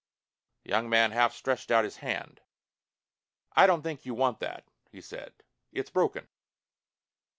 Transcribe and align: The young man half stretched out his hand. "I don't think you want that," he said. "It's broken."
The 0.63 0.71
young 0.71 0.89
man 0.89 1.11
half 1.11 1.31
stretched 1.31 1.69
out 1.69 1.83
his 1.83 1.97
hand. 1.97 2.41
"I 3.55 3.67
don't 3.67 3.83
think 3.83 4.03
you 4.03 4.15
want 4.15 4.39
that," 4.39 4.65
he 4.91 4.99
said. 4.99 5.31
"It's 5.71 5.91
broken." 5.91 6.27